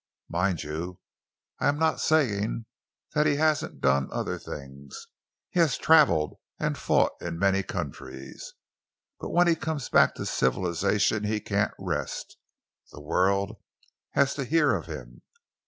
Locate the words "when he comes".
9.29-9.89